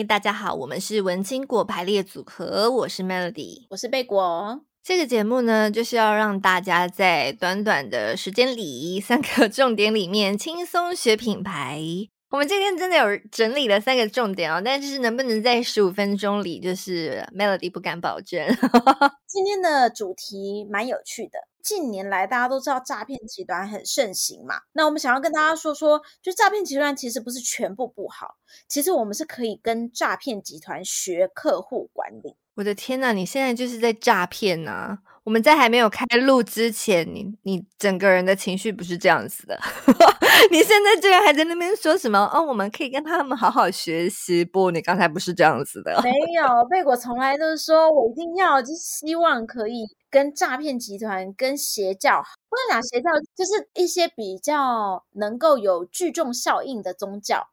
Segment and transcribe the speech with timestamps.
[0.00, 4.62] 嗨，大家好，我们是文青果排列组合，我是 Melody，我是贝果。
[4.82, 11.82] 这个节目呢，就是要让大家在短短的时间里，三个重点里面轻松学品牌。
[12.30, 18.46] 我们今天真的有整理了三个重点哦，但是能不能在十五分钟里，就是 Melody 不敢保证。
[19.26, 28.36] 今天的主题蛮有趣的，近年来大家都知道诈骗集团很盛行嘛，那我们想要跟大家说说，就诈骗集团其实不是全部不好，
[28.68, 32.36] 其实我们是可以跟诈骗集团学客户管理。
[32.54, 34.98] 我的天呐，你现在就是在诈骗呐！
[35.30, 39.56] 我们在还没有开录之前，你你整个人的情绪不是这样子的。
[40.50, 42.18] 你现在居然还在那边说什么？
[42.34, 44.44] 哦，我们可以跟他们好好学习。
[44.44, 46.00] 不，你刚才不是这样子的。
[46.02, 57.46] 没有，贝果从来都是说我一定要，就是希望可以跟诈骗集团、跟邪教，不能讲邪教，就是一些比较能够有聚众效应的宗教，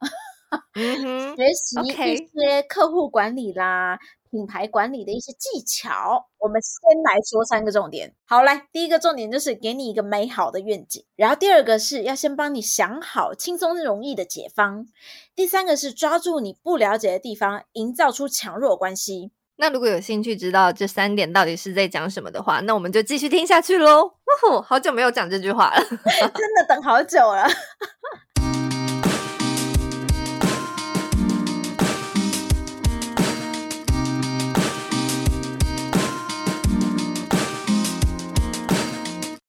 [0.74, 4.00] 嗯哼， 学习一些客户管理啦。
[4.30, 8.14] 品牌管理的一些技巧，我们先来说三个重点。
[8.26, 14.86] 好，来，第一个重点就是给你一个美好的愿景，然后第二个是要先帮你想好轻松容易的解方，
[15.36, 19.32] 第三个是抓住你不了解的地方，营造出强弱关系。
[19.60, 24.06] 那如果有兴趣知道这三点到底是在讲什么的话，那我们就继续听下去喽。
[24.06, 24.12] 呜
[24.42, 27.48] 呼，好久没有讲这句话了， 真的等好久了。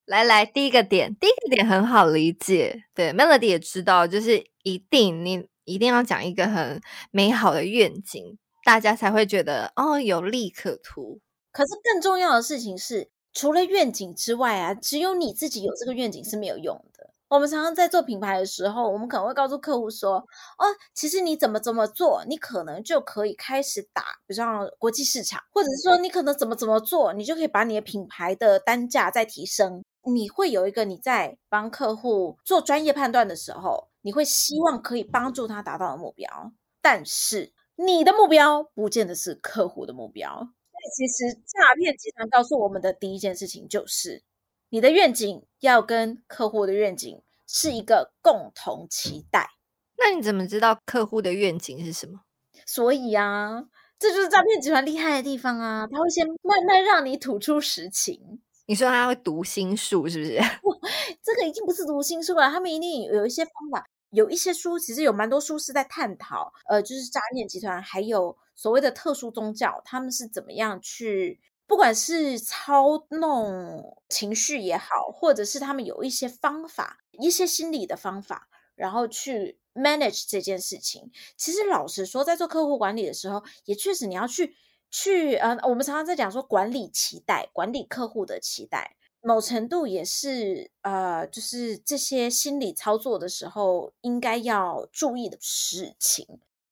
[0.08, 2.84] 来来，第一个点，第一个点很好理解。
[2.94, 11.20] 对，Melody 也知道，就是一定你一定要讲一个很美好的愿景，大家才会觉得哦，有利可图。
[11.52, 17.10] 可是更重要的事情是，除了愿景之外啊，只有你自己有这个愿景是没有用的。
[17.28, 20.14] 我们常常在做品牌的时候，我们可能会告诉客户说
[20.56, 40.30] ：“哦，其实你怎么怎么做，你可能就可以开始打，比如说国际市场，或者是说你可能怎么怎么做，你就可以把你的品牌的单价再提升。”你会有一个你在帮客户做专业判断的时候，你会希望可以帮助他达到的目标，但是你的目标不见得是客户的目标。
[40.36, 44.22] 所以其实诈骗集团告诉我们的第一件事情就是，
[44.70, 49.50] 你的愿景要跟客户的愿景是一个共同期待。
[49.96, 52.20] 那你怎么知道客户的愿景是什么？
[52.64, 53.64] 所以啊，
[53.98, 58.40] 这就是诈骗集团厉害的地方啊，他会先慢慢让你吐出实情。
[58.68, 60.36] 你说他会读心术是不是？
[61.24, 81.10] 这个已经不是读心术了，他们一定有一些方法，有一些书，其实有蛮多书是在探讨，呃，就是诈骗集团还有所谓的特殊宗教，他们是怎么样去，不管是操弄情绪也好，或者是他们有一些方法，一些心理的方法，然后去 manage 这件事情。
[81.38, 84.54] 其实老实说，在做客户管理的时候，也确实你要去。
[84.90, 96.26] 去，呃，我们常常在讲说管理期待，管理客户的期待，某程度也是，呃，就是这些心理操作的时候应该要注意的事情。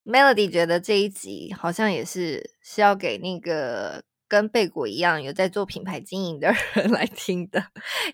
[0.04, 7.64] Melody 觉得这一集好像也是是要给那个跟贝果一样有在做品牌经营的人 来听的。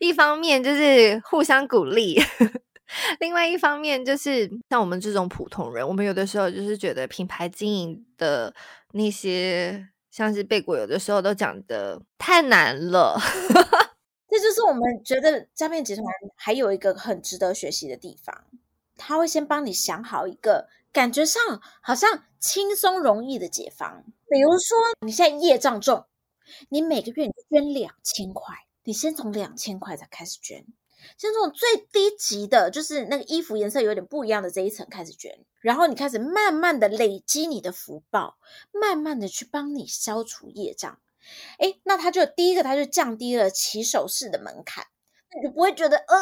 [0.00, 2.18] 一方面就是互相鼓励，
[3.20, 8.54] 另外一方面就是像我们这种普通人，我们有的时候就是觉得品牌经营的
[8.92, 9.88] 那些。
[10.12, 13.18] 像是贝果有的时候都讲的太难了，
[14.28, 16.04] 这就是我们觉得诈骗集团
[16.36, 18.44] 还有一个很值得学习的地方，
[18.98, 21.40] 他会先帮你想好一个感觉上
[21.80, 26.04] 好像轻松容易的解方，比如说你现在业障重，
[26.68, 28.54] 你每个月你捐两千块，
[28.84, 30.66] 你先从两千块才开始捐。
[31.16, 38.38] 像这种最低级的，就是那个衣服颜色有点不一样的这一层开始捐，然后你开始慢慢的累积你的福报，
[38.72, 40.98] 慢慢的去帮你消除业障。
[41.58, 44.86] 诶，那他就第一个，他就降低了起手式的门槛，
[45.30, 46.16] 那你就不会觉得呃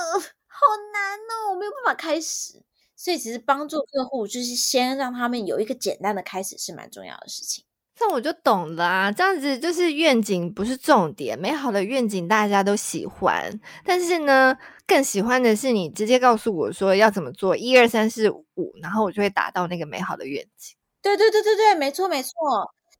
[0.46, 2.62] 好难哦，我没有办法开始。
[2.96, 7.64] 所以其实帮助客户就是先让他们有一个简单的开始是蛮重要的事情。
[7.98, 14.56] 那我就懂了啊，这样子就是愿景不是重点，美好的愿景大家都喜欢，但是呢，
[14.86, 20.74] 更喜欢的是你直接告诉我说要怎么做，一二三四五，然后我就会达到那个美好的愿景。
[21.02, 22.30] 对对对对对，没错没错，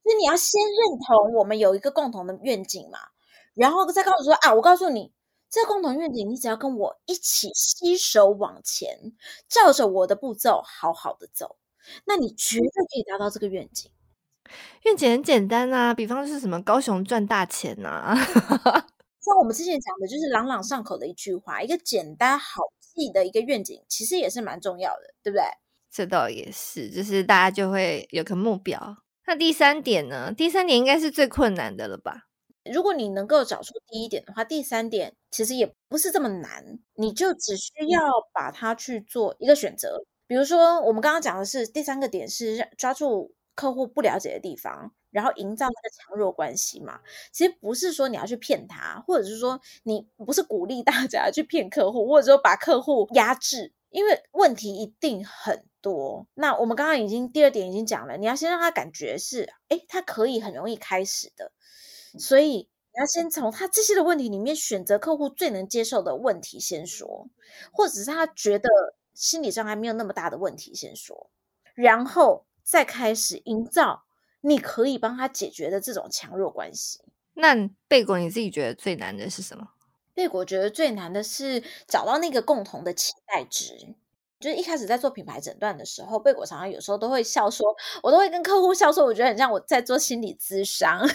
[0.04, 2.98] 就是你要先认同我们有一个共同的愿景嘛，
[3.54, 5.12] 然后再告诉说啊，我告诉你，
[5.50, 9.14] 这共同愿景，你只要跟我一起携手往前，
[9.48, 11.56] 照着我的步骤好好的走，
[12.04, 13.90] 那你绝对可以达到这个愿景。
[14.84, 18.14] 愿景很简单啊，比方是什么高雄赚大钱呐、啊，
[19.20, 25.44] 像我们之前讲的，就是朗朗上口的一句话，一个简单好记的一个愿景，其实也是蛮重要的，对不对？
[25.90, 28.98] 这倒也是，就是大家就会有个目标。
[29.26, 30.32] 那第三点呢？
[30.32, 32.26] 第三点应该是最困难的了吧？
[32.70, 38.00] 如果你能够找出第一点的话，第三点其实也不是这么难，你就只需要
[38.32, 40.04] 把它去做一个选择。
[40.26, 47.00] 比如说，我们刚刚讲的是第三个点是抓住客户不了解的地方，然后营造那个强弱关系嘛。
[47.32, 56.26] 其实不是说你要去骗他，或者是说你不是鼓励大家去骗客户，或者说把客户压制，因为问题一定很多。
[56.34, 61.52] 那我们刚刚已经第二点已经讲了，你要先让他感觉是，诶，他可以很容易开始的。
[62.18, 67.28] 所以你要先从他这些的问题里面选择客户最能接受的问题先说，
[67.72, 68.68] 或者是他觉得
[69.14, 71.30] 心理障碍没有那么大的问题先说，
[71.74, 74.04] 然后再开始营造
[74.42, 77.00] 你可以帮他解决的这种强弱关系。
[77.34, 79.70] 那贝果你自己觉得最难的是什么？
[80.14, 83.96] 贝果觉得最难的是找到那个共同的期待值。
[84.38, 87.66] 就是一开始在做品牌诊断的时候，贝果常常有时候都会笑说，
[88.02, 91.06] 我都会跟客户笑说，我觉得很像我在做心理咨商。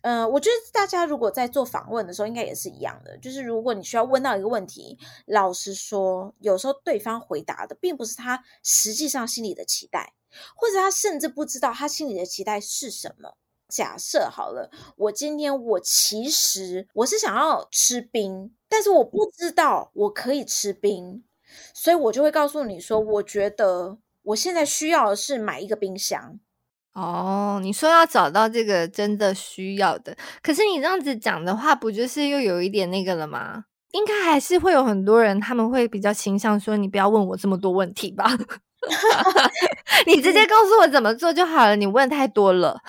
[0.00, 3.16] 嗯， 我觉得大家如果在做访问的时候，应该也是一样的。
[3.18, 10.12] 就是如果你需要问到一个问题，老实说，有时候对方回答的并不是他实际上心里的期待，
[10.54, 13.36] 或者他甚至不知道他心里的期待是什么。
[13.68, 21.24] 假设好了，我今天我其实我是想要吃冰，但是我不知道我可以吃冰，
[21.72, 26.38] 所以我就会告诉你说，我觉得我现在需要的是买一个冰箱。
[26.92, 33.64] 哦，你说要找到这个真的需要的，可是你这样子讲的话，不就是又有一点那个了吗？
[33.92, 38.26] 应该还是会有很多人，他们会比较倾向说，你不要问我这么多问题吧，
[40.06, 42.80] 你直接告诉我怎么做就好了，你问太多了。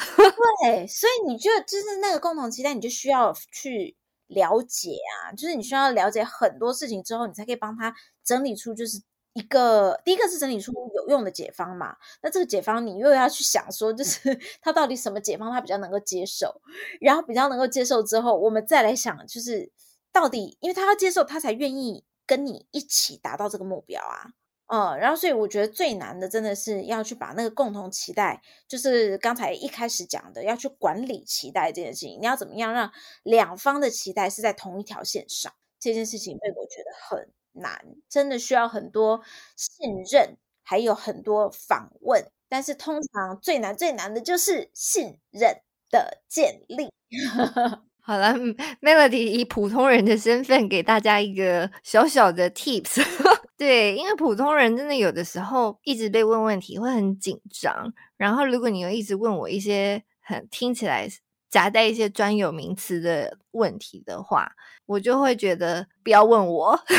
[0.64, 3.96] 对，所以你就就是那个共同期待，你就需要去
[4.28, 7.94] 了解啊，就是你需要了解很多事情之后，你才可以帮他
[8.24, 9.02] 整理出就是。
[9.36, 16.62] 一个第一个是整理出有用的解方嘛，那这个解方你又要去想说，就是 他到底什么解方他比较能够接受，
[17.02, 19.72] 然后比较能够接受之后，我们再来想，就是
[20.12, 24.30] 到底因为他要接受，他才愿意跟你一起达到这个目标啊，
[24.68, 32.92] 嗯，然后所以我觉得最难的真的是要去把那个共同期待，就是刚才一开始讲的，要去管理期待这件事情，你要怎么样让
[33.24, 37.34] 两方的期待是在同一条线上，这件事情被我觉得很。
[37.56, 39.22] 难，真的需要很多
[39.56, 42.26] 信任，还有很多访问。
[42.50, 45.62] 但是通常最难最难的就是信任
[45.92, 46.92] 的建立。
[48.02, 48.34] 好了
[48.82, 53.04] ，Melody 以普通人的身份给大家一个小小的 tips。
[53.58, 57.94] 对，因为普通人真的有的时候一直被问问题会很紧张。
[58.18, 61.08] 然后如果你又一直问我一些很听起来。
[61.54, 64.54] 夹带一些专有名词的问题的话，
[64.88, 66.76] 我就会觉得不要问我。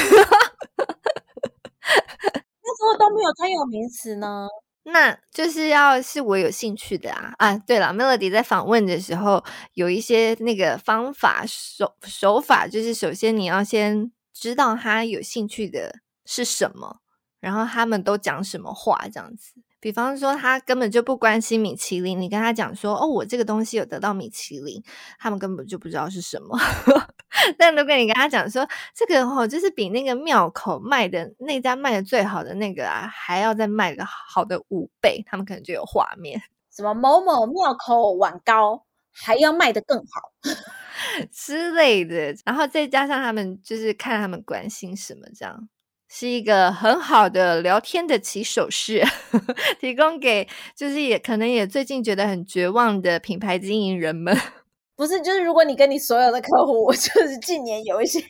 [2.63, 4.47] 那如果都没有专有名词呢？
[4.85, 7.59] 那就是要是我有兴趣的啊啊！
[7.67, 9.43] 对了，Melody 在访问的时候
[9.73, 17.01] 有一些那个方法手手法，就是首先你要先知道他有兴趣的是什么，
[17.41, 19.55] 然后他们都讲什么话，这样子。
[19.81, 24.83] 比方说，他根本就不关心米其林，你跟他讲说：“哦，我这个东西有得到米其林。”
[25.21, 26.59] 他们根本就不知道是什么。
[27.59, 36.41] 但如果你跟他讲说：“这个哦，就是比那个庙口卖的那家卖的最好的那个啊，还要再卖个好的五倍。”他们可能就有画面，
[36.75, 40.33] 什么某某庙口碗糕还要卖得更好
[41.31, 42.35] 之类的。
[42.47, 45.69] 然后再加上他们就是看他们关心什么这样。
[46.17, 49.03] 是一个很好的聊天的起手式，
[49.81, 54.33] 提供给就是也可能也最近觉得很绝望的品牌经营人们。
[54.95, 58.23] 不是，就是如果你跟你所有的客户，就是近年有一些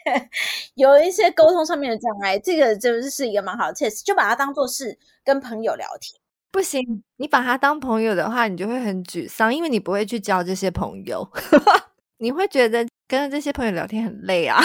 [0.77, 6.19] 有一些沟通上面的障碍，这个就是是一个蛮好的 test，就把它当做是跟朋友聊天。
[6.51, 6.81] 不行，
[7.19, 11.29] 你把他当朋友的话，你就会很沮丧，因为你不会去交这些朋友，
[12.17, 14.59] 你会觉得跟这些朋友聊天很累啊。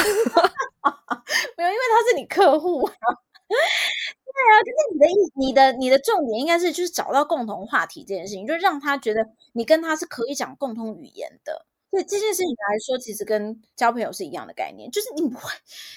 [1.58, 2.94] 没有，因为他是你客户啊。
[3.50, 11.66] 对啊，就是你的你的你的重点应该是就是找到共同话题这件事情，就让他觉得你跟他是可以讲共同语言的。
[11.90, 15.52] 所以这件事情来说，其实跟交朋友是一样的概念，就是你不会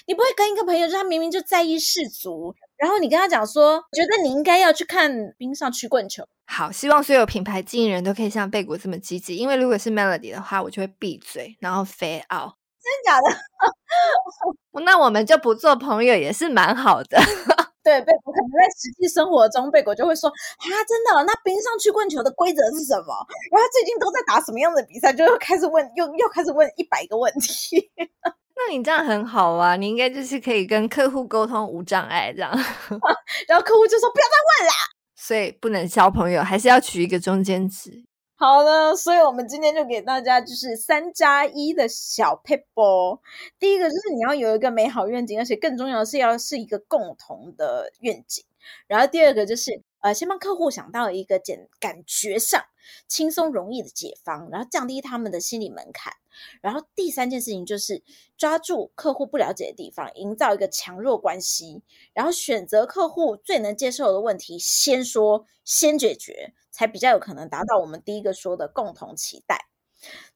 [0.07, 6.27] 你不会跟一个朋友，就他明明就在意世俗，然后你跟他讲说，觉得你应该要去看冰上曲棍球。
[6.47, 12.55] 好，希望所有品牌经营人都可以像贝果这么积极，因为如果是 Melody 的话，我就会闭嘴，然后 fade out。
[12.83, 14.83] 真的假的？
[14.83, 17.17] 那我们就不做朋友也是蛮好的。
[17.83, 23.13] 对，贝果可能在实际生活中，贝果就会说啊，真的，那冰上曲棍球的规则是什么？
[23.51, 25.11] 然后他最近都在打什么样的比赛？
[25.11, 27.91] 就又开始问，又又开始问一百个问题。
[28.55, 32.51] 那你这样很好啊，你应该就是可以跟客户沟通无障碍这样。
[33.47, 34.73] 然后客户就说不要再问啦。
[35.15, 38.05] 所以不能交朋友，还是要取一个中间值。
[38.35, 43.19] 好的，所以我们今天就给大家就是三加一的小 p e p l e。
[43.59, 48.43] 第一个就是你要有一个美好愿景，而且更重要的是要是一个共同的愿景。
[48.87, 49.81] 然后第二个就是。
[50.03, 52.61] 呃，先帮客户想到一个简感觉上
[53.07, 56.11] 轻松容易的解方，然后降低他们的心理门槛。
[56.59, 58.03] 然后第三件事情就是
[58.35, 69.67] 抓住客户不了解的地方，营造一个强弱关系，然后选择客户最能接受的问题，先说先解决，才比较有可能达到我们第一个说的共同期待。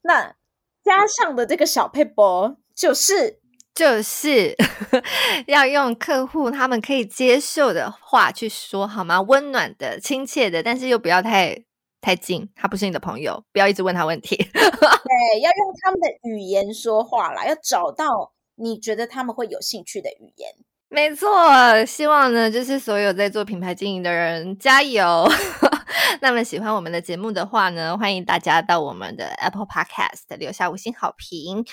[0.02, 0.36] 那
[0.84, 3.42] 加上的这个小配博就是。
[3.76, 4.56] 就是
[5.46, 9.22] 要用客户他们可以接受的话去说，好吗？
[9.22, 11.64] 温暖的、亲切的，但是又不要太
[12.02, 12.50] 太近。
[12.56, 14.36] 他不是你的朋友，不要一直问他问题。
[14.50, 20.50] 对，要用他们的语言说话啦，要找到你觉得他们会有兴趣的语言。
[20.90, 25.30] 没错，希望呢，就是所有在做品牌经营的人加油。
[26.22, 31.66] 那么喜欢我们的节目的话呢，欢迎大家到我们的 Apple Podcast 留下五星好评，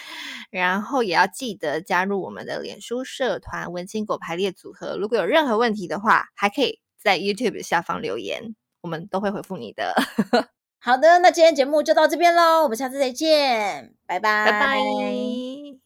[0.50, 4.96] 然后也要记得加入我们的脸书社团“文青果排列组合”。
[5.00, 9.94] 如果有任何问题的话，还可以在 YouTube 下方留言，我们都会回复你的。
[10.80, 15.83] 好的，那今天节目就到这边喽，我们下次再见，拜拜，拜拜。